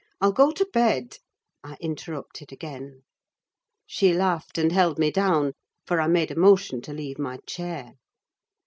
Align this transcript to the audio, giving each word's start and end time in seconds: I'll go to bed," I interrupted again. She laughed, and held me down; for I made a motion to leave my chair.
I'll 0.19 0.31
go 0.31 0.49
to 0.49 0.65
bed," 0.65 1.17
I 1.63 1.77
interrupted 1.79 2.51
again. 2.51 3.03
She 3.85 4.13
laughed, 4.15 4.57
and 4.57 4.71
held 4.71 4.97
me 4.97 5.11
down; 5.11 5.53
for 5.85 6.01
I 6.01 6.07
made 6.07 6.31
a 6.31 6.35
motion 6.35 6.81
to 6.81 6.91
leave 6.91 7.19
my 7.19 7.37
chair. 7.45 7.93